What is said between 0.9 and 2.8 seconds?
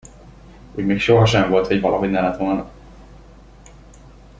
sohasem volt, hogy valahogy ne lett volna.